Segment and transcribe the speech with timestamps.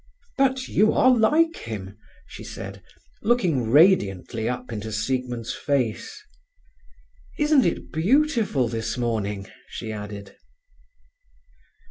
[0.35, 1.95] But you are like him,"
[2.25, 2.81] she said,
[3.21, 6.23] looking radiantly up into Siegmund's face.
[7.37, 10.35] "Isn't it beautiful this morning?" she added.